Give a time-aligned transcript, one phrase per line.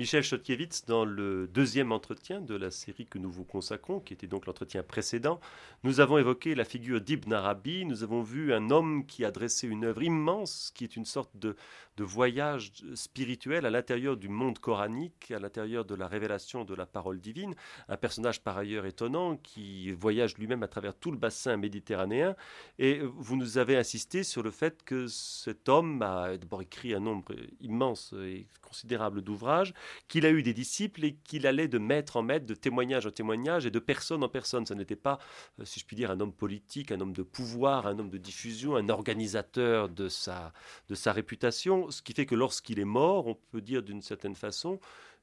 [0.00, 4.26] Michel Chodkiewicz, dans le deuxième entretien de la série que nous vous consacrons, qui était
[4.26, 5.40] donc l'entretien précédent,
[5.84, 7.84] nous avons évoqué la figure d'Ibn Arabi.
[7.84, 11.36] Nous avons vu un homme qui a dressé une œuvre immense, qui est une sorte
[11.36, 11.54] de,
[11.98, 16.86] de voyage spirituel à l'intérieur du monde coranique, à l'intérieur de la révélation de la
[16.86, 17.54] parole divine.
[17.90, 22.36] Un personnage par ailleurs étonnant qui voyage lui-même à travers tout le bassin méditerranéen.
[22.78, 27.00] Et vous nous avez insisté sur le fait que cet homme a d'abord écrit un
[27.00, 29.74] nombre immense et considérable d'ouvrages,
[30.08, 33.10] qu'il a eu des disciples et qu'il allait de maître en maître, de témoignage en
[33.10, 34.66] témoignage et de personne en personne.
[34.66, 35.18] Ce n'était pas,
[35.58, 38.18] euh, si je puis dire, un homme politique, un homme de pouvoir, un homme de
[38.18, 40.52] diffusion, un organisateur de sa,
[40.88, 44.34] de sa réputation, ce qui fait que lorsqu'il est mort, on peut dire d'une certaine
[44.34, 44.80] façon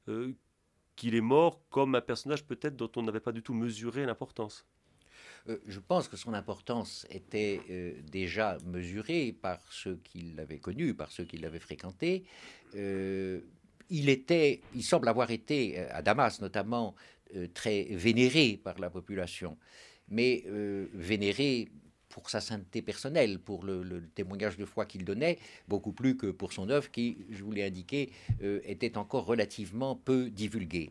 [0.08, 0.32] euh,
[0.96, 4.66] qu'il est mort comme un personnage peut-être dont on n'avait pas du tout mesuré l'importance.
[5.48, 11.10] Euh, je pense que son importance était déjà mesurée par ceux qui l'avaient connu, par
[11.12, 12.24] ceux qui l'avaient fréquenté.
[13.90, 16.94] Euh, il était, il semble avoir été, à Damas notamment,
[17.52, 19.58] très vénéré par la population,
[20.08, 20.44] mais
[20.94, 21.68] vénéré
[22.08, 26.52] pour sa sainteté personnelle, pour le, témoignage de foi qu'il donnait, beaucoup plus que pour
[26.52, 28.10] son œuvre qui, je vous l'ai indiqué,
[28.42, 30.90] euh, était encore relativement peu divulguée.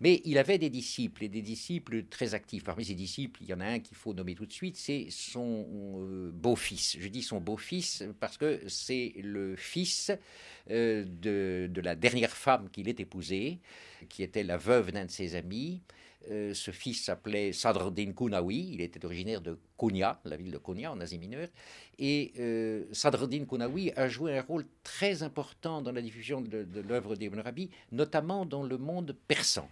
[0.00, 2.64] Mais il avait des disciples, et des disciples très actifs.
[2.64, 5.06] Parmi ses disciples, il y en a un qu'il faut nommer tout de suite, c'est
[5.10, 5.66] son
[6.00, 6.96] euh, beau-fils.
[7.00, 10.10] Je dis son beau-fils parce que c'est le fils
[10.70, 13.58] euh, de, de, la dernière femme qu'il ait épousée,
[14.08, 15.80] qui était la veuve d'un de ses amis.
[16.30, 20.90] Euh, ce fils s'appelait Sadruddin Kounaoui, il était originaire de Konya, la ville de Konya
[20.90, 21.48] en Asie mineure,
[21.98, 22.84] et euh,
[23.48, 28.44] Kounaoui a joué un rôle très important dans la diffusion de, l'œuvre d'Ibn Arabi, notamment
[28.44, 29.68] dans le monde persan.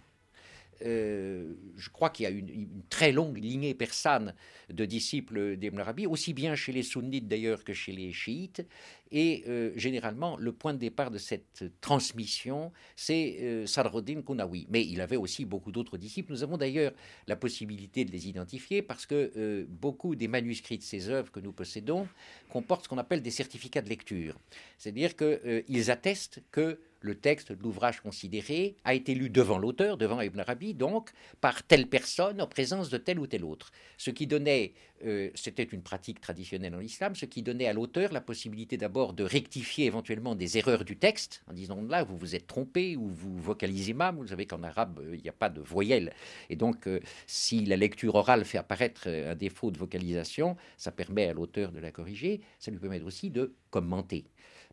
[0.81, 4.33] Euh, je crois qu'il y a une, très longue lignée persane
[4.69, 8.65] de disciples d'Ibn Arabi, aussi bien chez les sunnites d'ailleurs que chez les chiites.
[9.11, 14.21] Et euh, généralement, le point de départ de cette transmission, c'est euh, Sadruddin.
[14.69, 16.31] Mais il avait aussi beaucoup d'autres disciples.
[16.31, 16.91] Nous avons d'ailleurs
[17.27, 21.39] la possibilité de les identifier parce que euh, beaucoup des manuscrits de ces œuvres que
[21.39, 22.07] nous possédons
[22.49, 24.37] comportent ce qu'on appelle des certificats de lecture.
[24.77, 30.21] C'est-à-dire qu'ils attestent que le texte de l'ouvrage considéré a été lu devant l'auteur, devant
[30.21, 33.71] Ibn Arabi, donc par telle personne en présence de tel ou tel autre.
[33.97, 34.73] Ce qui donnait,
[35.05, 38.94] euh, c'était une pratique traditionnelle en islam, ce qui donnait à l'auteur la possibilité d'abord
[38.95, 43.09] de rectifier éventuellement des erreurs du texte, en disant là, vous vous êtes trompé ou
[43.09, 44.15] vous vocalisez mal.
[44.15, 46.13] Vous savez qu'en arabe, euh, il n'y a pas de voyelle.
[46.49, 51.27] Et donc, euh, si la lecture orale fait apparaître un défaut de vocalisation, ça permet
[51.27, 52.41] à l'auteur de la corriger.
[52.59, 54.25] Ça lui permet aussi de commenter.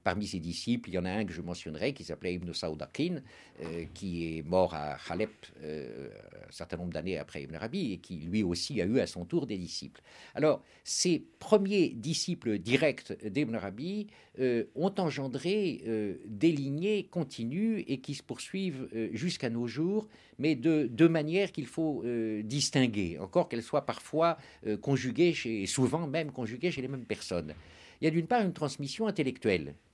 [0.04, 3.22] Parmi ses disciples, il y en a un que je mentionnerai qui s'appelait Ibn Saoudakin,
[3.62, 5.30] euh, qui est mort à Khalep
[5.62, 6.08] euh,
[6.48, 9.24] un certain nombre d'années après Ibn Arabi et qui lui aussi a eu à son
[9.24, 10.00] tour des disciples.
[10.34, 14.08] Alors, ces premiers disciples directs d'Ibn Arabi
[14.41, 15.84] euh, ont engendré
[16.26, 20.08] des lignées continues et qui se poursuivent jusqu'à nos jours,
[20.38, 22.04] mais de deux manières qu'il faut
[22.42, 24.38] distinguer, encore qu'elles soient parfois
[24.80, 27.54] conjuguées, chez, souvent même conjuguées chez les mêmes personnes.
[28.00, 29.91] Il y a d'une part une transmission intellectuelle euh,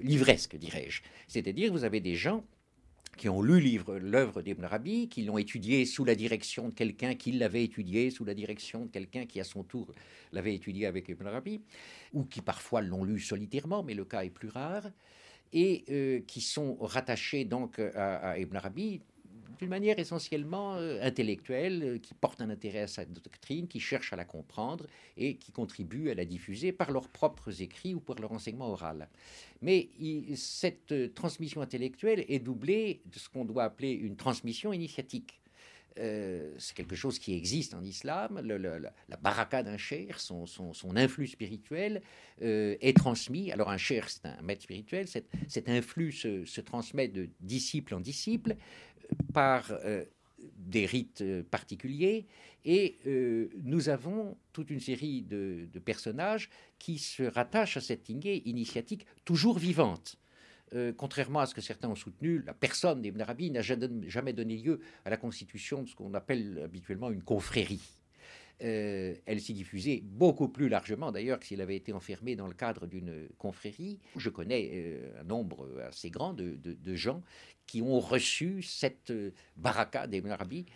[0.00, 1.02] livresque, dirais-je.
[1.28, 2.44] C'est-à-dire, vous avez des gens
[3.16, 7.32] qui ont lu l'œuvre d'Ibn Arabi, qui l'ont étudié sous la direction de quelqu'un qui
[7.32, 9.92] l'avait étudié, sous la direction de quelqu'un qui à son tour
[10.32, 11.60] l'avait étudié avec Ibn Arabi,
[12.14, 14.90] ou qui parfois l'ont lu solitairement, mais le cas est plus rare,
[15.52, 19.02] et euh, qui sont rattachés donc à Ibn Arabi
[19.62, 24.12] d'une manière essentiellement euh, intellectuelle, euh, qui porte un intérêt à sa doctrine, qui cherche
[24.12, 24.86] à la comprendre
[25.16, 29.08] et qui contribue à la diffuser par leurs propres écrits ou par leur enseignement oral.
[29.60, 29.88] Mais
[30.34, 35.38] cette euh, transmission intellectuelle est doublée de ce qu'on doit appeler une transmission initiatique.
[35.94, 38.40] c'est quelque chose qui existe en islam.
[38.42, 40.46] la, baraka d'un cher, son,
[40.96, 42.00] influx spirituel
[42.40, 43.52] est transmis.
[43.52, 45.06] Alors un cher, c'est un maître spirituel.
[45.06, 48.56] Cet, influx se, se, transmet de disciple en disciple
[49.32, 50.04] par euh,
[50.56, 52.26] des rites euh, particuliers
[52.64, 58.42] et euh, nous avons toute une série de, personnages qui se rattachent à cette lignée
[58.48, 60.16] initiatique toujours vivante.
[60.96, 64.80] contrairement à ce que certains ont soutenu, la personne d'Ibn Arabi n'a jamais donné lieu
[65.04, 68.01] à la constitution de ce qu'on appelle habituellement une confrérie.
[68.62, 72.54] Euh, elle s'y diffusait beaucoup plus largement d'ailleurs que s'il avait été enfermé dans le
[72.54, 73.98] cadre d'une confrérie.
[74.16, 76.56] Je connais euh, un nombre assez grand de,
[76.94, 77.22] gens
[77.66, 80.66] qui ont reçu cette euh, baraka des Arabi.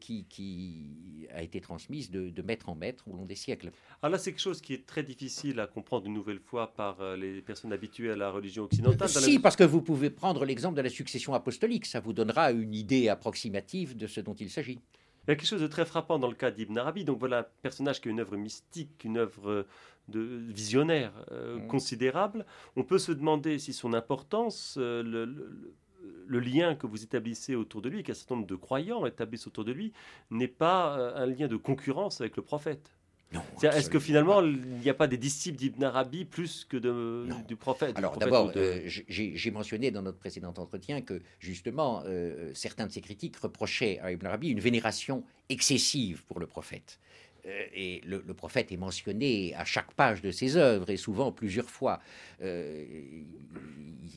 [0.00, 3.72] qui, a été transmise de, maître en maître au long des siècles.
[4.02, 7.16] Alors là, c'est quelque chose qui est très difficile à comprendre une nouvelle fois par
[7.16, 9.08] les personnes habituées à la religion occidentale.
[9.08, 12.74] si, parce que vous pouvez prendre l'exemple de la succession apostolique, ça vous donnera une
[12.74, 14.78] idée approximative de ce dont il s'agit.
[15.26, 17.04] Il y a quelque chose de très frappant dans le cas d'Ibn Arabi.
[17.04, 19.66] Donc voilà un personnage qui a une œuvre mystique, une œuvre
[20.08, 21.66] de visionnaire euh, mm.
[21.68, 22.46] considérable.
[22.76, 25.26] On peut se demander si son importance, euh,
[26.26, 29.64] le lien que vous établissez autour de lui, qu'un certain nombre de croyants établissent autour
[29.64, 29.92] de lui,
[30.30, 32.94] n'est pas euh, un lien de concurrence avec le prophète.
[33.62, 37.56] Est-ce que finalement, il n'y a pas des disciples d'Ibn Arabi plus que de, du
[37.56, 42.92] prophète Alors d'abord, euh, j'ai mentionné dans notre précédent entretien que justement, euh, certains de
[42.92, 46.98] ses critiques reprochaient à Ibn Arabi une vénération excessive pour le prophète.
[47.46, 51.70] Euh, et le, prophète est mentionné à chaque page de ses œuvres et souvent plusieurs
[51.70, 52.00] fois.
[52.42, 52.84] Euh,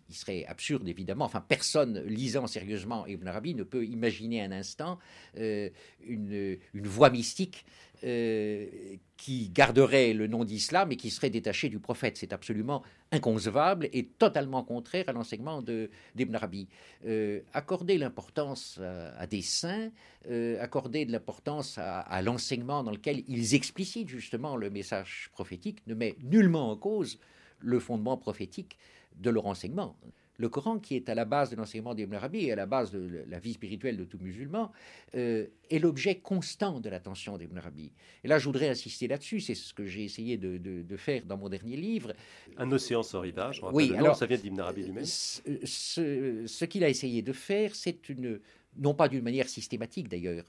[0.10, 5.00] il, serait absurde, évidemment, enfin personne lisant sérieusement Ibn Arabi ne peut imaginer un instant
[5.38, 5.70] euh,
[6.06, 7.66] une, une voie mystique
[8.04, 8.68] euh,
[9.16, 12.18] qui garderait le nom d'islam et qui serait détaché du prophète.
[12.18, 12.84] C'est absolument
[13.14, 16.68] inconcevable et totalement contraire à l'enseignement d'Ibn Arabi.
[17.06, 18.82] Euh, accorder l'importance
[19.18, 19.92] à, des saints,
[20.30, 25.94] euh, accorder de l'importance à, l'enseignement dans lequel ils explicitent justement le message prophétique ne
[25.94, 27.20] met nullement en cause
[27.60, 28.78] le fondement prophétique
[29.16, 29.96] de leur enseignement
[30.38, 32.92] le Coran, qui est à la base de l'enseignement d'Ibn Arabi et à la base
[32.92, 34.72] de la vie spirituelle de tout musulman,
[35.16, 37.92] euh, est l'objet constant de l'attention d'Ibn Arabi.
[38.24, 41.50] Et là, je voudrais insister là-dessus, c'est ce que j'ai essayé de, faire dans mon
[41.50, 42.14] dernier livre.
[42.58, 45.06] Un océan sans rivage, oui, alors, ça vient d'Ibn Arabi lui-même.
[45.06, 48.40] Ce, qu'il a essayé de faire, c'est une,
[48.78, 50.46] non pas d'une manière systématique d'ailleurs,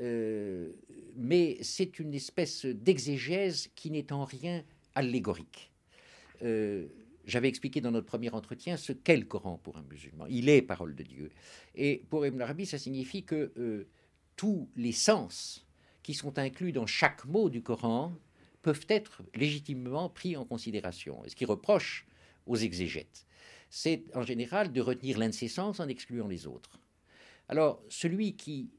[0.00, 0.70] euh,
[1.16, 4.64] mais c'est une espèce d'exégèse qui n'est en rien
[4.94, 5.70] allégorique.
[6.42, 6.86] Euh,
[7.24, 10.26] j'avais expliqué dans notre premier entretien ce qu'est le Coran pour un musulman.
[10.28, 11.30] Il est parole de Dieu.
[11.74, 13.88] Et pour Ibn Arabi, ça signifie que euh,
[14.36, 15.66] tous les sens
[16.02, 18.12] qui sont inclus dans chaque mot du Coran
[18.62, 21.24] peuvent être légitimement pris en considération.
[21.24, 22.06] Et ce qu'il reproche
[22.46, 23.26] aux exégètes,
[23.70, 26.80] c'est en général de retenir l'un de ces sens en excluant les autres.
[27.48, 28.70] Alors, celui qui,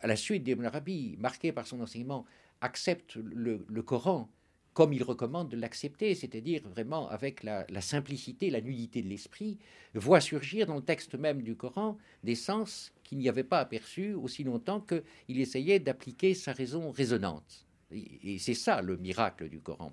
[0.00, 2.26] à la suite d'Ibn Arabi, marqué par son enseignement,
[2.60, 4.30] accepte le Coran
[4.74, 9.58] comme il recommande de l'accepter, c'est-à-dire vraiment avec la, simplicité, la nudité de l'esprit,
[9.94, 14.14] voit surgir dans le texte même du Coran des sens qu'il n'y avait pas aperçus
[14.14, 17.66] aussi longtemps qu'il essayait d'appliquer sa raison raisonnante.
[17.90, 19.92] Et, c'est ça le miracle du Coran.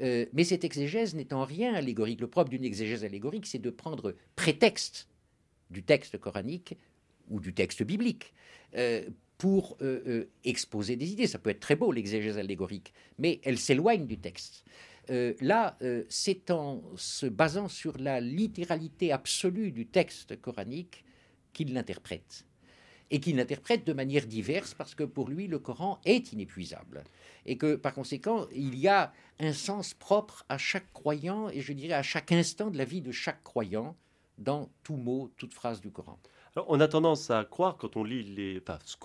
[0.00, 2.20] Euh, mais cette exégèse n'est en rien allégorique.
[2.20, 5.08] Le propre d'une exégèse allégorique, c'est de prendre prétexte
[5.70, 6.78] du texte coranique
[7.28, 8.32] ou du texte biblique
[8.74, 9.02] euh,
[9.38, 11.28] pour euh, euh, exposer des idées.
[11.28, 14.64] Ça peut être très beau, l'exégèse allégorique, mais elle s'éloigne du texte.
[15.10, 15.78] Euh, là,
[16.10, 21.04] c'est en se basant sur la littéralité absolue du texte coranique
[21.54, 22.44] qu'il l'interprète.
[23.10, 27.04] Et qu'il l'interprète de manière diverse parce que pour lui, le Coran est inépuisable.
[27.46, 31.72] Et que par conséquent, il y a un sens propre à chaque croyant et je
[31.72, 33.96] dirais à chaque instant de la vie de chaque croyant
[34.36, 36.18] dans tout mot, toute phrase du Coran
[36.56, 38.96] on a tendance à croire, quand on lit ce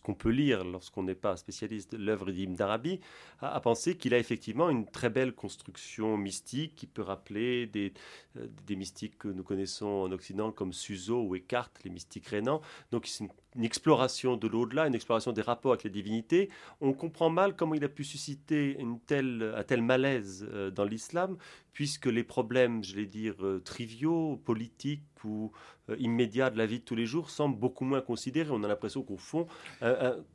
[0.00, 3.00] qu'on peut lire lorsqu'on n'est pas spécialiste de l'œuvre d'Ibn d'Arabi,
[3.40, 7.92] à, penser qu'il a effectivement une très belle construction mystique qui peut rappeler des,
[8.36, 8.46] euh,
[8.76, 12.60] mystiques que nous connaissons en Occident comme Suzo ou Eckhart, les mystiques rénants.
[12.90, 13.30] Donc c'est une,
[13.64, 16.48] exploration de l'au-delà, une exploration des rapports avec les divinités.
[16.80, 20.84] On comprend mal comment il a pu susciter une telle, un tel malaise euh, dans
[20.84, 21.36] l'islam,
[21.72, 25.52] puisque les problèmes, je vais dire, euh, triviaux, politiques ou
[25.98, 28.50] immédiats de la vie de tous les jours semblent beaucoup moins considérés.
[28.52, 29.46] On a l'impression qu'au fond,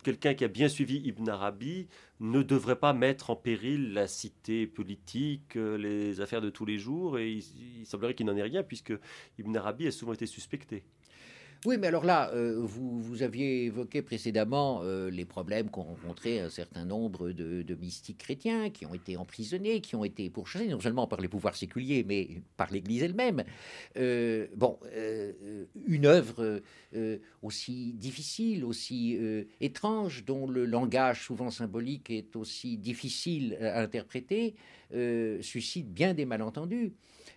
[0.03, 1.87] quelqu'un qui a bien suivi Ibn Arabi
[2.23, 6.77] ne devrait pas mettre en péril la cité politique, euh, les affaires de tous les
[6.77, 8.93] jours, et il, semblerait qu'il n'en ait rien, puisque
[9.39, 10.83] Ibn Arabi a souvent été suspecté.
[11.65, 16.49] Oui, mais alors là, euh, vous, aviez évoqué précédemment euh, les problèmes qu'ont rencontrés un
[16.49, 21.07] certain nombre de, mystiques chrétiens qui ont été emprisonnés, qui ont été pourchassés non seulement
[21.07, 23.45] par les pouvoirs séculiers, mais par l'Église elle-même.
[23.95, 24.77] Euh, bon,
[25.87, 26.61] une œuvre
[27.41, 29.17] aussi difficile, aussi
[29.61, 34.55] étrange, dont le langage souvent symbolique est aussi difficile à interpréter,
[35.41, 36.93] suscite bien des malentendus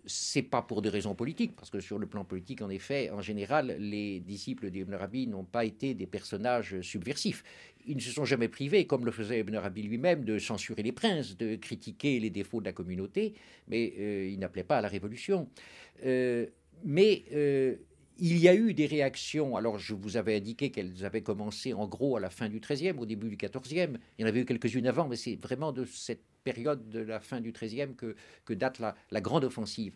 [0.06, 3.20] c'est pas pour des raisons politiques, parce que sur le plan politique, en effet, en
[3.20, 7.42] général, les disciples d'Ibn Arabi n'ont pas été des personnages subversifs.
[7.86, 10.92] Ils ne se sont jamais privés, comme le faisait Ibn Arabi lui-même, de censurer les
[10.92, 13.34] princes, de critiquer les défauts de la communauté,
[13.68, 15.48] mais euh, il n'appelait pas à la révolution.
[16.04, 16.46] Euh,
[16.84, 17.76] mais euh,
[18.18, 21.86] il y a eu des réactions, alors je vous avais indiqué qu'elles avaient commencé en
[21.86, 24.44] gros à la fin du XIIIe, au début du XIVe, il y en avait eu
[24.44, 28.54] quelques-unes avant, mais c'est vraiment de cette période de la fin du XIIIe que, que
[28.54, 29.94] date la, grande offensive.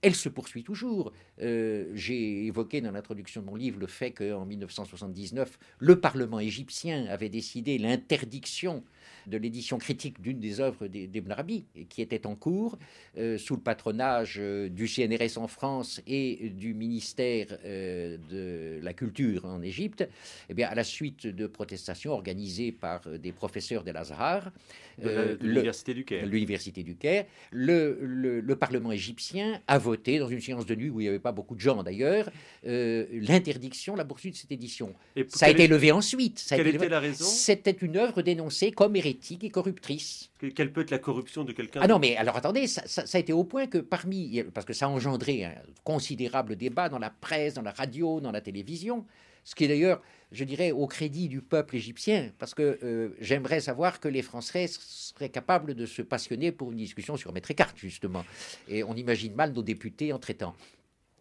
[0.00, 1.12] Elle se poursuit toujours.
[1.42, 7.06] Euh, j'ai évoqué dans l'introduction de mon livre le fait qu'en 1979, le Parlement égyptien
[7.06, 8.84] avait décidé l'interdiction
[9.26, 12.78] de l'édition critique d'une des œuvres d'Ibn Arabi, qui était en cours
[13.16, 19.44] euh, sous le patronage euh, du CNRS en France et du ministère de la Culture
[19.44, 20.08] en Égypte.
[20.48, 24.50] Eh bien, à la suite de protestations organisées par des professeurs de l'Azhar,
[24.98, 30.40] de l'Université du Caire, l'Université du Caire le, le, Parlement égyptien a voté dans une
[30.40, 32.30] séance de nuit où il n'y avait pas beaucoup de gens d'ailleurs
[32.64, 34.94] l'interdiction, la poursuite de cette édition.
[35.28, 36.44] ça a été levé ensuite.
[36.48, 37.24] quelle était la raison?
[37.24, 40.30] C'était une œuvre dénoncée comme hérétique et corruptrice.
[40.54, 43.32] Quelle peut être la corruption de quelqu'un Ah non, mais alors attendez, ça, a été
[43.32, 47.54] au point que parmi, parce que ça a engendré un considérable débat dans la presse,
[47.54, 49.04] dans la radio, dans la télévision,
[49.44, 53.60] ce qui est d'ailleurs, je dirais, au crédit du peuple égyptien, parce que euh, j'aimerais
[53.60, 57.72] savoir que les Français seraient capables de se passionner pour une discussion sur Maître Eckhart,
[57.76, 58.26] justement.
[58.68, 60.54] Et on imagine mal nos députés en traitant.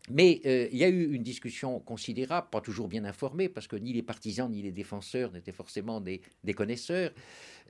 [0.10, 3.76] Mais euh, il y a eu une discussion considérable, pas toujours bien informée, parce que
[3.76, 6.22] ni les partisans ni les défenseurs n'étaient forcément des,
[6.56, 7.12] connaisseurs.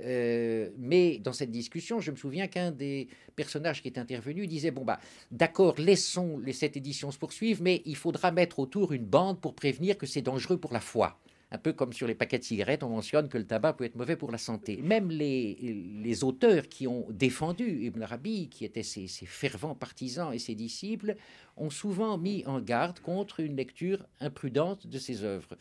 [0.01, 4.69] Euh, mais dans cette discussion, je me souviens qu'un des personnages qui est intervenu disait
[4.69, 4.99] Bon, bah,
[5.31, 9.97] d'accord, laissons cette édition se poursuivre, mais il faudra mettre autour une bande pour prévenir
[9.97, 11.19] que c'est dangereux pour la foi.
[11.49, 13.95] Un peu comme sur les paquets de cigarettes, on mentionne que le tabac peut être
[13.95, 14.81] mauvais pour la santé.
[14.83, 20.55] Même les, auteurs qui ont défendu Ibn Arabi, qui étaient ses, fervents partisans et ses
[20.55, 21.15] disciples,
[21.55, 25.57] ont souvent mis en garde contre une lecture imprudente de ses œuvres.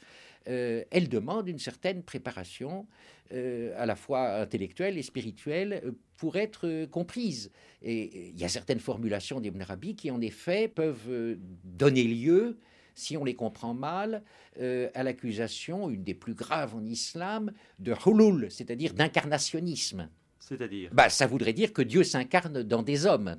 [0.48, 2.86] Euh, elle demande une certaine préparation,
[3.32, 7.52] euh, à la fois intellectuelle et spirituelle, euh, pour être comprise.
[7.82, 12.58] Et il y a certaines formulations d'Ibn Arabi qui, en effet, peuvent donner lieu
[12.96, 14.22] si on les comprend mal,
[14.60, 20.08] euh, à l'accusation, une des plus graves en islam, de hulul, c'est-à-dire d'incarnationnisme.
[20.40, 23.36] C'est-à-dire bah, Ça voudrait dire que Dieu s'incarne dans des hommes.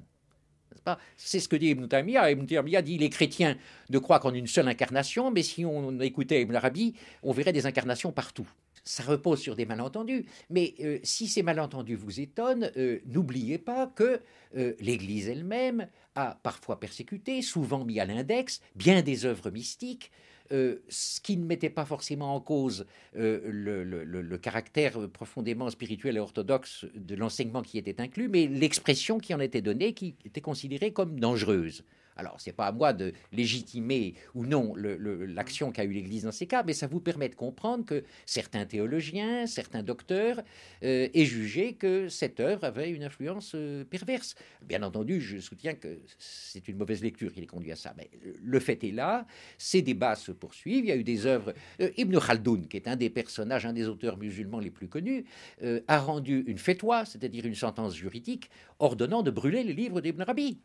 [1.17, 2.31] C'est ce que dit Ibn Taymiyyah.
[2.31, 3.57] Ibn Taymiyyah dit les chrétiens
[3.89, 7.65] ne croient qu'en une seule incarnation, mais si on écoutait Ibn Arabi, on verrait des
[7.65, 8.47] incarnations partout
[8.87, 10.25] ça repose sur des malentendus.
[10.49, 14.21] Mais euh, si ces malentendus vous étonnent, euh, n'oubliez pas que
[14.55, 20.11] euh, l'Église elle-même a parfois persécuté, souvent mis à l'index, bien des œuvres mystiques.
[20.49, 27.15] ce qui ne mettait pas forcément en cause le, caractère profondément spirituel et orthodoxe de
[27.15, 31.83] l'enseignement qui était inclus, mais l'expression qui en était donnée, qui était considérée comme dangereuse.
[32.17, 36.31] Alors, ce n'est pas à moi de légitimer ou non l'action qu'a eu l'Église dans
[36.31, 40.41] ces cas, mais ça vous permet de comprendre que certains théologiens, certains docteurs
[40.83, 44.35] euh, aient jugé que cette œuvre avait une influence euh, perverse.
[44.63, 48.09] Bien entendu, je soutiens que c'est une mauvaise lecture qui les conduit à ça, mais
[48.41, 49.25] le fait est là,
[49.57, 51.53] ces débats se poursuivent, il y a eu des œuvres...
[51.81, 55.25] Euh, Ibn Khaldoun, qui est un des personnages, un des auteurs musulmans les plus connus,
[55.87, 60.59] a rendu une fétoire, c'est-à-dire une sentence juridique, ordonnant de brûler les livres d'Ibn Rabi.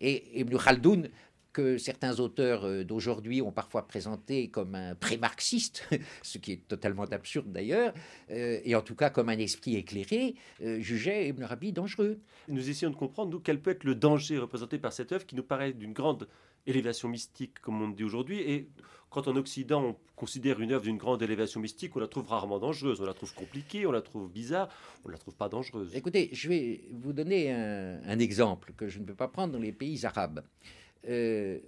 [0.00, 1.08] Et Ibn Khaldoun,
[1.52, 5.88] que certains auteurs euh, d'aujourd'hui ont parfois présenté comme un pré-marxiste,
[6.22, 7.92] ce qui est totalement absurde d'ailleurs,
[8.30, 12.20] euh, et en tout cas comme un esprit éclairé, euh, jugeait Ibn Arabi dangereux.
[12.48, 15.36] Nous essayons de comprendre, nous, quel peut être le danger représenté par cette œuvre qui
[15.36, 16.28] nous paraît d'une grande
[16.66, 18.68] élévation mystique, comme on dit aujourd'hui, et
[19.10, 22.58] quand en Occident on considère une œuvre d'une grande élévation mystique, on la trouve rarement
[22.58, 24.68] dangereuse, on la trouve compliquée, on la trouve bizarre,
[25.04, 25.94] on ne la trouve pas dangereuse.
[25.94, 29.72] Écoutez, je vais vous donner un, exemple que je ne peux pas prendre dans les
[29.72, 30.44] pays arabes.
[31.08, 31.58] Euh,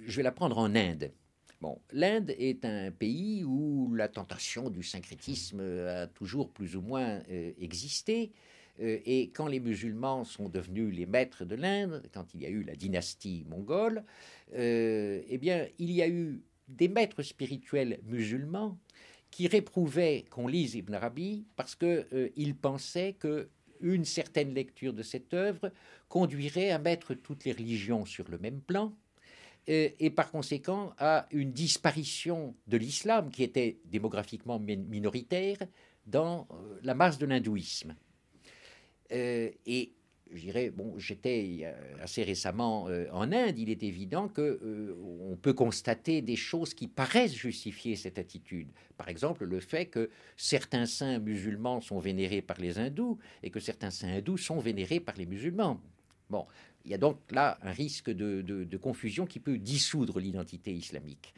[0.00, 1.12] je vais la prendre en Inde.
[1.60, 7.22] Bon, l'Inde est un pays où la tentation du syncrétisme a toujours plus ou moins
[7.30, 8.32] euh, existé.
[8.80, 12.48] Euh, et quand les musulmans sont devenus les maîtres de l'Inde, quand il y a
[12.48, 14.04] eu la dynastie mongole,
[14.54, 18.78] euh, eh bien, il y a eu des maîtres spirituels musulmans
[19.30, 23.48] qui réprouvaient qu'on lise Ibn Arabi parce qu'ils euh, pensaient que
[23.80, 25.70] une certaine lecture de cette œuvre
[26.08, 28.96] conduirait à mettre toutes les religions sur le même plan,
[29.66, 35.58] et par conséquent à une disparition de l'islam qui était démographiquement minoritaire
[36.06, 36.46] dans
[36.82, 37.94] la masse de l'hindouisme.
[39.12, 39.92] Euh, et
[40.32, 44.96] je dirais, bon, j'étais assez récemment euh, en Inde, il est évident que euh,
[45.30, 48.68] on peut constater des choses qui paraissent justifier cette attitude.
[48.96, 53.60] Par exemple, le fait que certains saints musulmans sont vénérés par les hindous et que
[53.60, 55.80] certains saints hindous sont vénérés par les musulmans.
[56.30, 56.46] Bon,
[56.84, 61.34] il y a donc là un risque de confusion qui peut dissoudre l'identité islamique.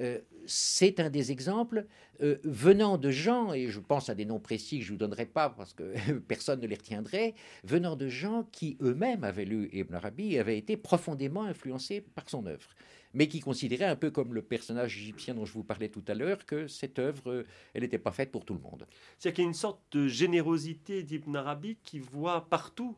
[0.00, 1.86] Euh, c'est un des exemples
[2.20, 4.98] euh, venant de gens, et je pense à des noms précis que je ne vous
[4.98, 5.94] donnerai pas parce que
[6.28, 10.58] personne ne les retiendrait, venant de gens qui eux-mêmes avaient lu Ibn Arabi et avaient
[10.58, 12.68] été profondément influencés par son œuvre,
[13.14, 16.14] mais qui considéraient un peu comme le personnage égyptien dont je vous parlais tout à
[16.14, 18.86] l'heure que cette œuvre, euh, elle n'était pas faite pour tout le monde.
[19.18, 22.96] C'est-à-dire qu'il y a une sorte de générosité d'Ibn Arabi qui voit partout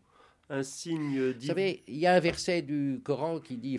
[0.48, 3.78] un signe Vous savez, il y a un verset du Coran qui dit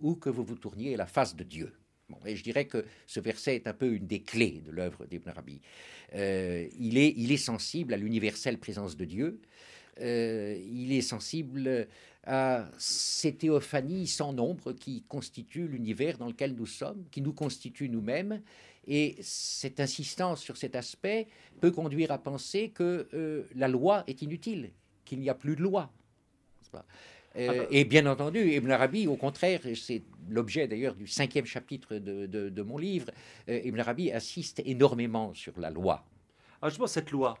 [0.00, 1.72] Où que vous vous tourniez, la face de Dieu.
[2.24, 5.28] et je dirais que ce verset est un peu une des clés de l'œuvre d'Ibn
[5.28, 5.60] Arabi.
[6.14, 9.40] Euh, il, est, il est sensible à l'universelle présence de Dieu.
[10.00, 11.86] Euh, il est sensible
[12.24, 17.88] à ces théophanies sans nombre qui constituent l'univers dans lequel nous sommes, qui nous constituent
[17.88, 18.42] nous-mêmes.
[18.86, 21.28] Et cette insistance sur cet aspect
[21.60, 24.70] peut conduire à penser que euh, la loi est inutile,
[25.04, 25.90] qu'il n'y a plus de loi.
[26.74, 27.64] Euh, ah bah.
[27.70, 32.76] et bien entendu, Ibn Arabi, au contraire, c'est l'objet d'ailleurs du cinquième chapitre de, mon
[32.76, 33.10] livre,
[33.48, 36.04] euh, Ibn Arabi assiste énormément sur la loi.
[36.60, 37.38] Ah, je pense cette loi,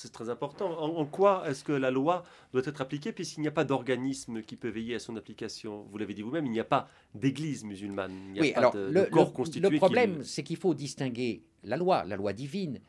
[0.00, 0.80] c'est très important.
[0.80, 4.56] En, quoi est-ce que la loi doit être appliquée puisqu'il n'y a pas d'organisme qui
[4.56, 5.86] peut veiller à son application?
[5.90, 8.12] Vous l'avez dit vous-même, il n'y a pas d'église musulmane.
[8.34, 9.68] Il n'y a pas de, le, corps constitué.
[9.68, 12.80] Le problème, c'est qu'il faut distinguer la loi, la loi divine,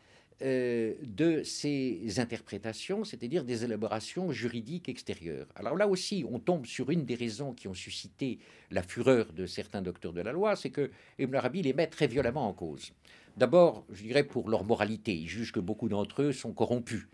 [0.42, 5.48] euh, de ces interprétations, c'est-à-dire des élaborations juridiques extérieures.
[5.56, 8.40] Alors là aussi, on tombe sur une des raisons qui ont suscité
[8.72, 12.08] la fureur de certains docteurs de la loi, c'est que Ibn Arabi les met très
[12.08, 12.92] violemment en cause.
[13.38, 17.08] D'abord, je dirais pour leur moralité, il juge que beaucoup d'entre eux sont corrompus,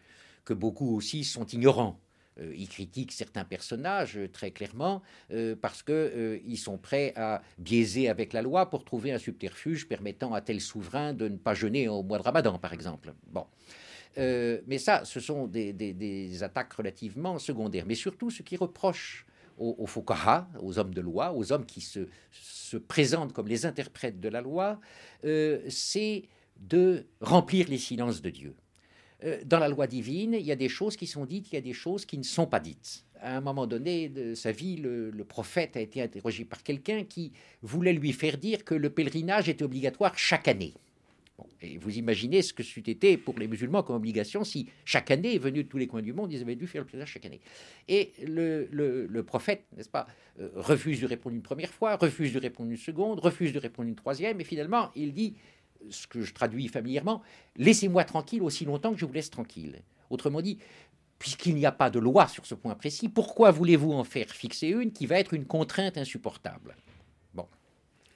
[0.46, 2.00] que beaucoup aussi sont ignorants,
[2.56, 5.02] il critique certains personnages euh, très clairement
[5.32, 10.34] euh, parce qu'ils sont prêts à biaiser avec la loi pour trouver un subterfuge permettant
[10.34, 13.14] à tel souverain de ne pas jeûner au mois de Ramadan, par exemple.
[13.28, 13.46] Bon.
[14.16, 17.86] mais ça, ce sont des, attaques relativement secondaires.
[17.88, 19.26] Mais surtout, ce qui reproche
[19.58, 20.06] aux, aux
[20.62, 24.80] aux hommes de loi, aux hommes qui se présentent comme les interprètes de la loi,
[25.70, 26.24] c'est
[26.60, 28.56] de remplir les silences de Dieu.
[29.24, 31.58] Euh, dans la loi divine, il y a des choses qui sont dites, il y
[31.58, 33.04] a des choses qui ne sont pas dites.
[33.20, 37.32] À un moment donné de sa vie, le, prophète a été interrogé par quelqu'un qui
[37.64, 40.76] voulait lui faire dire que le pèlerinage était obligatoire chaque année.
[41.64, 45.40] et vous imaginez ce que c'eût été pour les musulmans comme obligation si chaque année,
[45.40, 47.42] venu de tous les coins du monde, ils avaient dû faire le pèlerinage chaque année.
[47.88, 50.06] Et le, prophète, n'est-ce pas,
[50.40, 53.90] euh, refuse de répondre une première fois, refuse de répondre une seconde, refuse de répondre
[53.90, 55.34] une troisième, et finalement, il dit
[55.90, 57.22] ce que je traduis familièrement,
[57.56, 59.82] laissez-moi tranquille aussi longtemps que je vous laisse tranquille.
[60.10, 60.58] Autrement dit,
[61.20, 64.68] puisqu'il n'y a pas de loi sur ce point précis, pourquoi voulez-vous en faire fixer
[64.68, 66.76] une qui va être une contrainte insupportable?
[67.34, 67.48] Bon.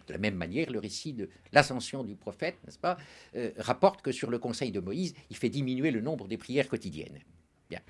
[0.08, 2.98] De la même manière, le récit de l'ascension du prophète, n'est-ce pas,
[3.36, 6.68] euh, rapporte que sur le conseil de Moïse, il fait diminuer le nombre des prières
[6.68, 7.20] quotidiennes.
[7.70, 7.82] Bien.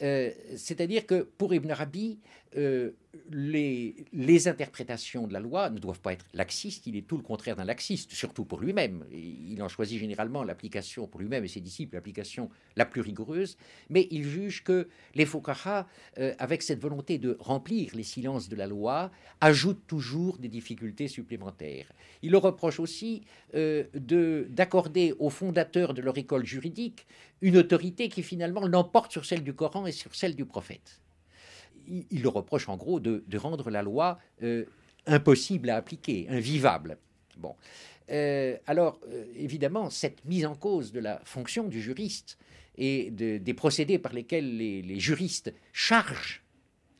[0.00, 2.20] Euh, c'est-à-dire que pour Ibn Arabi,
[2.56, 2.90] euh,
[3.30, 7.56] les, interprétations de la loi ne doivent pas être laxistes, il est tout le contraire
[7.56, 9.04] d'un laxiste, surtout pour lui-même.
[9.12, 13.56] Il en choisit généralement l'application pour lui-même et ses disciples, l'application la plus rigoureuse,
[13.90, 15.86] mais il juge que les Fokara,
[16.18, 21.08] euh, avec cette volonté de remplir les silences de la loi, ajoutent toujours des difficultés
[21.08, 21.92] supplémentaires.
[22.22, 23.22] Il leur reproche aussi
[23.54, 23.84] euh,
[24.48, 27.06] d'accorder aux fondateurs de leur école juridique
[27.40, 31.00] une autorité qui finalement l'emporte sur celle du Coran et sur celle du prophète
[32.10, 34.64] il, le reproche en gros de, rendre la loi euh,
[35.06, 36.98] impossible à appliquer, invivable.
[37.36, 37.54] Bon.
[38.10, 42.38] Euh, alors, euh, évidemment, cette mise en cause de la fonction du juriste
[42.80, 46.44] et des procédés par lesquels les juristes chargent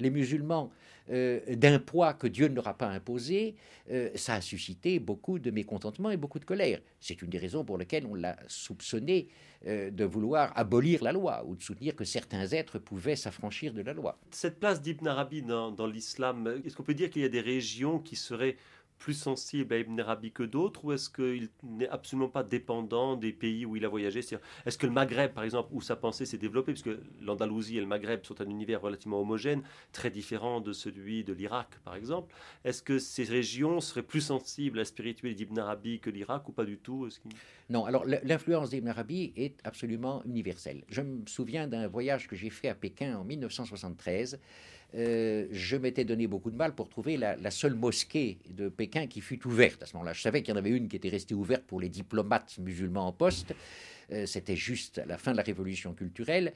[0.01, 0.72] les musulmans
[1.09, 3.57] d'un poids que Dieu ne leur a pas imposé,
[3.90, 6.81] euh, ça a suscité beaucoup de mécontentement et beaucoup de colère.
[7.01, 9.29] C'est une des raisons pour lesquelles on l'a soupçonné
[9.66, 13.81] euh, de vouloir abolir la loi ou de soutenir que certains êtres pouvaient s'affranchir de
[13.83, 14.18] la loi.
[14.31, 17.99] Cette place d'Ibn Arabi dans l'islam, est-ce qu'on peut dire qu'il y a des régions
[17.99, 18.57] qui seraient
[18.99, 23.33] plus sensible à Ibn Arabi que d'autres ou est-ce qu'il n'est absolument pas dépendant des
[23.33, 24.21] pays où il a voyagé?
[24.21, 27.87] Est-ce que le Maghreb, par exemple, où sa pensée s'est développée, puisque l'Andalousie et le
[27.87, 32.35] Maghreb sont un univers relativement homogène, très différent de celui de l'Irak, par exemple,
[32.65, 36.53] est-ce que ces régions seraient plus sensibles à la spiritualité d'Ibn Arabi que l'Irak ou
[36.53, 37.09] pas du tout?
[37.71, 40.85] Non, alors l'influence d'Ibn Arabi est absolument universelle.
[40.89, 44.41] Je me souviens d'un voyage que j'ai fait à Pékin en 1973
[44.94, 49.20] euh, je m'étais donné beaucoup de mal pour trouver la, seule mosquée de Pékin qui
[49.20, 49.83] fut ouverte.
[49.83, 51.81] À ce moment-là, je savais qu'il y en avait une qui était restée ouverte pour
[51.81, 53.55] les diplomates musulmans en poste.
[54.11, 56.55] Euh, c'était juste à la fin de la révolution culturelle,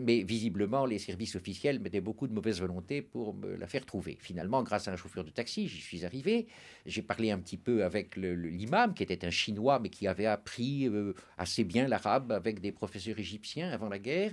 [0.00, 4.16] mais visiblement, les services officiels mettaient beaucoup de mauvaise volonté pour me la faire trouver.
[4.18, 6.46] Finalement, grâce à un chauffeur de taxi, j'y suis arrivé.
[6.86, 10.88] J'ai parlé un petit peu avec l'imam, qui était un Chinois, mais qui avait appris
[10.88, 14.32] euh, assez bien l'arabe avec des professeurs égyptiens avant la guerre.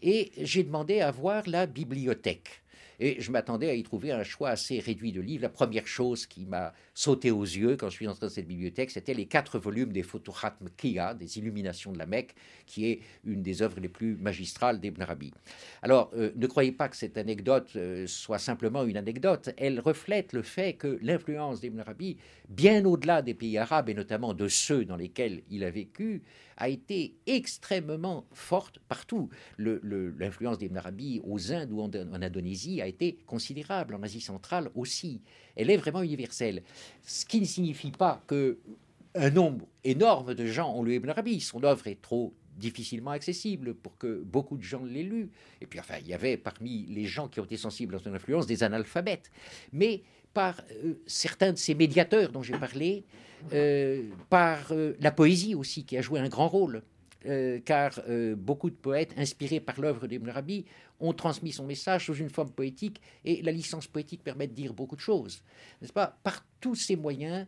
[0.00, 2.61] Et j'ai demandé à voir la bibliothèque.
[3.04, 5.42] Et je m'attendais à y trouver un choix assez réduit de livres.
[5.42, 8.92] La première chose qui m'a sauté aux yeux quand je suis entré dans cette bibliothèque,
[8.92, 13.42] c'était les quatre volumes des Fotuhat Kia, des Illuminations de la Mecque, qui est une
[13.42, 15.32] des œuvres les plus magistrales d'Ibn Arabi.
[15.82, 19.50] Alors, euh, ne croyez pas que cette anecdote euh, soit simplement une anecdote.
[19.56, 24.32] Elle reflète le fait que l'influence d'Ibn Arabi, bien au-delà des pays arabes et notamment
[24.32, 26.22] de ceux dans lesquels il a vécu,
[26.56, 29.28] a été extrêmement forte partout.
[29.58, 32.91] L'influence d'Ibn Arabi aux Indes ou en, en Indonésie a
[33.26, 35.20] considérable, en Asie centrale aussi.
[35.56, 36.62] Elle est vraiment universelle.
[37.02, 38.58] Ce qui ne signifie pas que
[39.14, 41.40] un nombre énorme de gens ont lu Ibn Arabi.
[41.40, 45.30] Son œuvre est trop difficilement accessible pour que beaucoup de gens l'aient lu.
[45.60, 48.14] Et puis, enfin, il y avait parmi les gens qui ont été sensibles à son
[48.14, 49.30] influence des analphabètes.
[49.72, 50.02] Mais
[50.32, 53.04] par euh, certains de ces médiateurs dont j'ai parlé,
[53.52, 56.82] euh, par euh, la poésie aussi, qui a joué un grand rôle.
[57.64, 58.00] car
[58.36, 60.64] beaucoup de poètes inspirés par l'œuvre d'Ibn Arabi
[61.02, 64.72] ont transmis son message sous une forme poétique et la licence poétique permet de dire
[64.72, 65.42] beaucoup de choses.
[65.80, 66.18] N'est-ce pas?
[66.22, 67.46] Par tous ces moyens,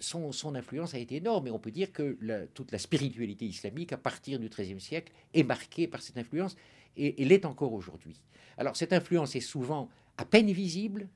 [0.00, 2.18] son, son, influence a été énorme et on peut dire que
[2.54, 6.56] toute la spiritualité islamique à partir du XIIIe siècle est marquée par cette influence
[6.96, 8.20] et, et l'est encore aujourd'hui.
[8.58, 11.08] Alors cette influence est souvent à peine visible,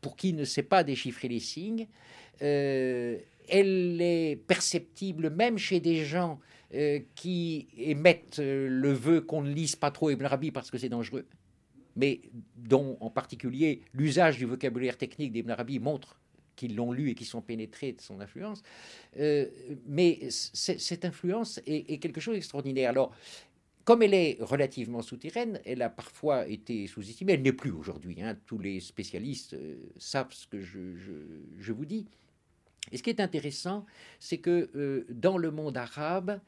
[0.00, 1.86] pour qui ne sait pas déchiffrer les signes.
[2.42, 3.18] Euh,
[3.48, 6.40] elle est perceptible même chez des gens
[6.74, 10.78] euh, qui émettent euh, le vœu qu'on ne lise pas trop Ibn Arabi parce que
[10.78, 11.26] c'est dangereux,
[11.96, 12.20] mais
[12.56, 16.20] dont en particulier l'usage du vocabulaire technique d'Ibn Arabi montre
[16.56, 18.62] qu'ils l'ont lu et qui sont pénétrés de son influence.
[19.86, 22.90] mais cette influence est, quelque chose d'extraordinaire.
[22.90, 23.14] Alors,
[23.84, 27.32] comme elle est relativement souterraine, elle a parfois été sous-estimée.
[27.32, 28.22] Elle n'est plus aujourd'hui.
[28.22, 28.36] Hein.
[28.46, 32.06] Tous les spécialistes euh, savent ce que je, vous dis.
[32.92, 33.86] Et ce qui est intéressant,
[34.18, 36.40] c'est que euh, dans le monde arabe,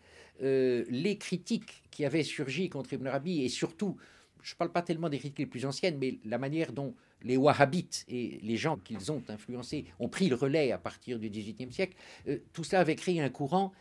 [0.42, 3.97] euh, les critiques qui avaient surgi contre Ibn Arabi, et surtout,
[4.42, 7.37] je ne parle pas tellement des critiques les plus anciennes, mais la manière dont les
[7.37, 11.73] Wahhabites et les gens qu'ils ont influencés ont pris le relais à partir du XVIIIe
[11.73, 11.95] siècle,
[12.27, 13.73] euh, tout cela avait créé un courant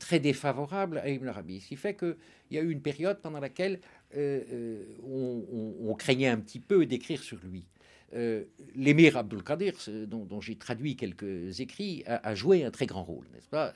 [0.00, 1.60] très défavorable à Ibn Arabi.
[1.60, 2.16] Ce qui fait qu'il
[2.50, 3.78] y a eu une période pendant laquelle
[4.16, 7.64] euh, on, craignait un petit peu d'écrire sur lui.
[8.14, 8.44] Euh,
[8.74, 9.74] l'émir Abdul Qadir,
[10.06, 13.74] dont, j'ai traduit quelques écrits, a, joué un très grand rôle, n'est-ce pas?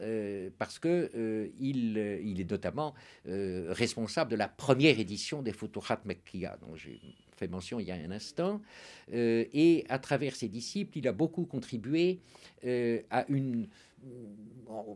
[0.58, 7.00] Parce que il, est notamment responsable de la première édition des Futuhat Mekkiya, dont j'ai
[7.36, 8.60] fait mention il y a un instant,
[9.12, 12.20] euh, et à travers ses disciples, il a beaucoup contribué
[12.64, 13.68] euh, à une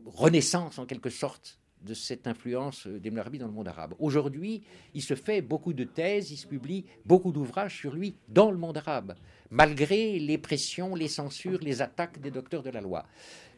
[0.04, 3.94] renaissance en quelque sorte de cette influence d'Ibn Arabi dans le monde arabe.
[3.98, 8.50] Aujourd'hui, il se fait beaucoup de thèses, il se publie beaucoup d'ouvrages sur lui dans
[8.50, 9.14] le monde arabe,
[9.50, 13.06] malgré les pressions, les censures, les attaques des docteurs de la loi.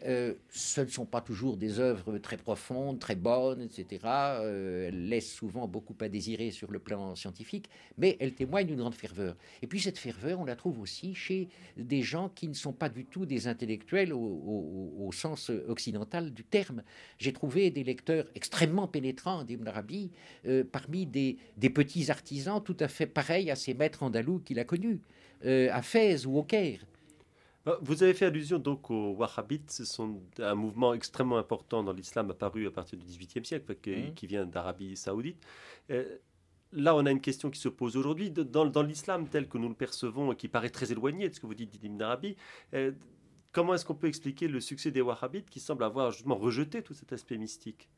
[0.07, 4.01] Euh, ce ne sont pas toujours des œuvres très profondes, très bonnes, etc.
[4.05, 8.79] Euh, elles laissent souvent beaucoup à désirer sur le plan scientifique, mais elles témoignent d'une
[8.79, 9.37] grande ferveur.
[9.61, 12.89] Et puis cette ferveur, on la trouve aussi chez des gens qui ne sont pas
[12.89, 16.83] du tout des intellectuels au, sens occidental du terme.
[17.19, 20.13] J'ai trouvé des lecteurs extrêmement pénétrants d'Ibn Arabi
[20.47, 21.39] euh, parmi des,
[21.75, 25.01] petits artisans tout à fait pareils à ces maîtres andalous qu'il a connus,
[25.45, 26.81] à Fès ou au Caire.
[27.69, 29.71] Euh, vous avez fait allusion donc aux Wahhabites.
[29.71, 34.13] Ce sont un mouvement extrêmement important dans l'islam apparu à partir du XVIIIe siècle, qui,
[34.15, 35.39] qui vient d'Arabie saoudite.
[35.91, 36.19] Euh,
[36.73, 38.31] là, on a une question qui se pose aujourd'hui.
[38.31, 41.41] Dans, dans l'islam tel que nous le percevons et qui paraît très éloigné de ce
[41.41, 42.37] que vous dites d'Ibn Arabi,
[42.75, 42.93] euh,
[43.53, 46.95] comment est-ce qu'on peut expliquer le succès des Wahhabites qui semblent avoir justement rejeté tout
[46.95, 47.89] cet aspect mystique?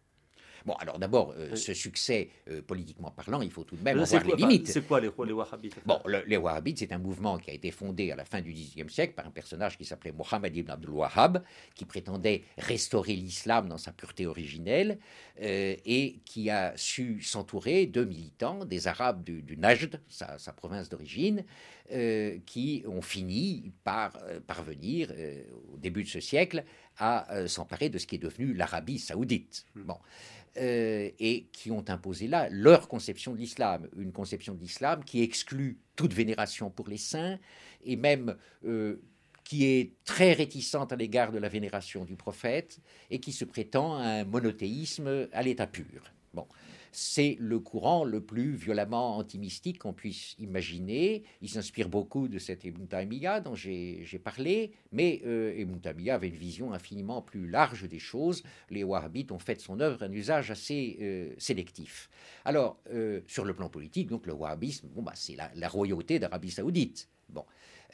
[0.66, 4.24] Bon, alors d'abord, euh, ce succès, euh, politiquement parlant, il faut tout de même avoir
[4.24, 4.68] les limites.
[4.68, 8.16] C'est quoi les, Wahhabites Bon, les Wahhabites, c'est un mouvement qui a été fondé à
[8.16, 11.42] la fin du Xe siècle par un personnage qui s'appelait Mohammed ibn Abdul Wahhab,
[11.74, 14.98] qui prétendait restaurer l'islam dans sa pureté originelle
[15.40, 20.88] euh, et qui a su s'entourer de militants, des Arabes du, Najd, sa, sa province
[20.88, 21.44] d'origine,
[22.46, 25.12] qui ont fini par parvenir,
[25.72, 26.62] au début de ce siècle,
[27.00, 29.64] à s'emparer de ce qui est devenu l'Arabie saoudite.
[29.74, 29.82] Hmm.
[29.82, 29.96] Bon.
[30.56, 35.22] Euh, et qui ont imposé là leur conception de l'islam, une conception de l'islam qui
[35.22, 37.38] exclut toute vénération pour les saints
[37.84, 38.36] et même
[38.66, 39.00] euh,
[39.44, 43.96] qui est très réticente à l'égard de la vénération du prophète et qui se prétend
[43.96, 46.02] à un monothéisme à l'état pur.
[46.34, 46.48] Bon
[46.92, 51.22] c'est le courant le plus violemment antimystique qu'on puisse imaginer.
[51.40, 56.28] Il s'inspire beaucoup de cet Ibn Taymiyyah dont j'ai parlé, mais euh, Ibn Taymiyyah avait
[56.28, 58.42] une vision infiniment plus large des choses.
[58.70, 62.08] Les Wahhabites ont fait de son œuvre un usage assez euh, sélectif.
[62.44, 66.18] Alors, euh, sur le plan politique, donc le wahhabisme, bon, bah, c'est la, la royauté
[66.18, 67.08] d'Arabie saoudite.
[67.32, 67.44] Bon,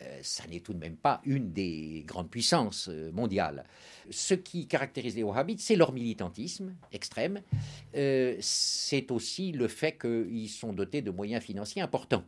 [0.02, 3.64] euh, ça n'est tout de même pas une des grandes puissances euh, mondiales.
[4.10, 7.42] Ce qui caractérise les Wahhabites, c'est leur militantisme extrême.
[7.94, 12.24] Euh, c'est aussi le fait qu'ils sont dotés de moyens financiers importants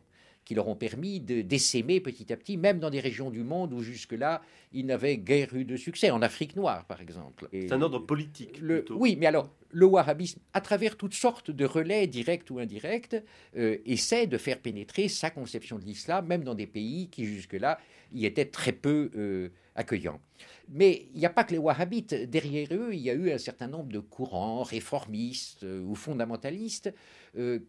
[0.49, 3.71] qui leur ont permis de d'essaimer petit à petit, même dans des régions du monde
[3.71, 4.41] où jusque-là,
[4.73, 7.47] ils n'avaient guère eu de succès, en Afrique noire par exemple.
[7.51, 8.59] C'est un ordre politique.
[8.89, 13.17] oui, mais alors, le wahhabisme, à travers toutes sortes de relais directs ou indirects,
[13.57, 17.77] euh, essaie de faire pénétrer sa conception de l'islam, même dans des pays qui jusque-là
[18.11, 20.19] y étaient très peu euh, accueillants.
[20.67, 22.15] Mais il n'y a pas que les wahhabites.
[22.27, 26.91] Derrière eux, il y a eu un certain nombre de courants réformistes euh, ou fondamentalistes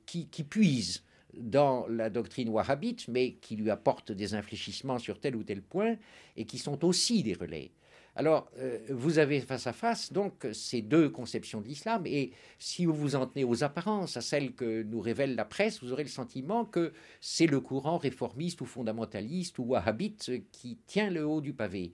[0.06, 1.04] qui, qui, puisent
[1.36, 5.96] dans la doctrine wahhabite, mais qui lui apportent des infléchissements sur tel ou tel point,
[6.36, 7.70] et qui sont aussi des relais.
[8.16, 12.84] Alors, euh, vous avez face à face donc ces deux conceptions de l'islam, et si
[12.84, 16.02] vous vous en tenez aux apparences, à celles que nous révèle la presse, vous aurez
[16.02, 21.40] le sentiment que c'est le courant réformiste ou fondamentaliste ou wahhabite qui tient le haut
[21.40, 21.92] du pavé.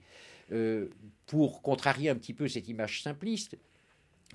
[0.51, 0.87] Euh,
[1.25, 3.57] pour contrarier un petit peu cette image simpliste,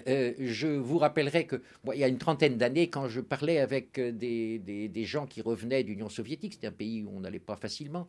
[0.08, 3.98] euh, je vous rappellerai que il y a une trentaine d'années, quand je parlais avec
[3.98, 7.56] euh, des, des, gens qui revenaient d'Union soviétique, c'était un pays où on n'allait pas
[7.56, 8.08] facilement,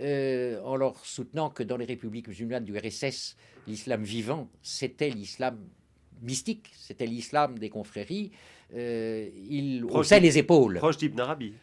[0.00, 3.36] euh, en leur soutenant que dans les républiques musulmanes du RSS,
[3.68, 5.58] l'islam vivant, c'était l'islam
[6.20, 8.32] mystique, c'était l'islam des confréries,
[8.74, 10.78] ils haussaient les épaules.
[10.78, 11.54] Proche d'Ibn Arabi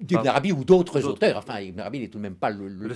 [0.00, 1.36] d'Ibn Arabi ou d'autres auteurs.
[1.38, 2.94] Enfin, Ibn Arabi n'est tout de même pas le,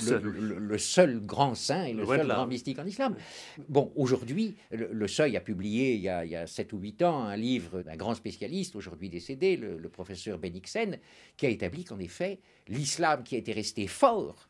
[0.78, 1.20] seul.
[1.20, 3.16] grand saint et le, seul grand mystique en islam.
[3.68, 7.36] Bon, aujourd'hui, le, Seuil a publié il y a, il 7 ou 8 ans un
[7.36, 10.98] livre d'un grand spécialiste, aujourd'hui décédé, le, professeur Benixen,
[11.36, 14.48] qui a établi qu'en effet, l'islam qui a été resté fort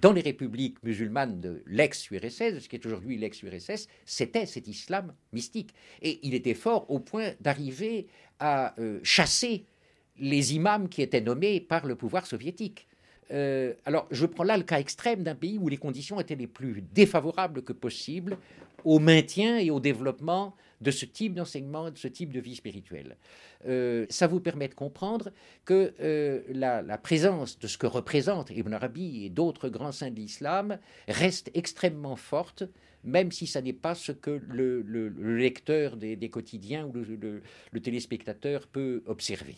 [0.00, 5.72] dans les républiques musulmanes de l'ex-URSS, ce qui est aujourd'hui l'ex-URSS, c'était cet islam mystique.
[6.02, 8.08] Et il était fort au point d'arriver
[8.40, 9.64] à euh, chasser
[10.18, 12.86] les imams qui étaient nommés par le pouvoir soviétique.
[13.30, 16.46] Euh, alors, je prends là le cas extrême d'un pays où les conditions étaient les
[16.46, 18.36] plus défavorables que possible
[18.84, 23.16] au maintien et au développement de ce type d'enseignement, de ce type de vie spirituelle.
[23.66, 25.30] Euh, ça vous permet de comprendre
[25.64, 30.16] que euh, la, présence de ce que représente Ibn Arabi et d'autres grands saints de
[30.16, 32.64] l'islam reste extrêmement forte,
[33.04, 34.82] même si ça n'est pas ce que le,
[35.18, 39.56] lecteur des, quotidiens ou le téléspectateur peut observer.